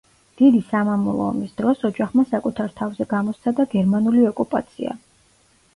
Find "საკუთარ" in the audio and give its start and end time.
2.31-2.75